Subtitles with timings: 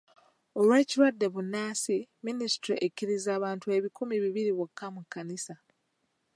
[0.59, 5.55] Olw'ekirwadde bbunansi, minisitule ekkiriza abantu ebikumi bibiri bokka mu kkanisa.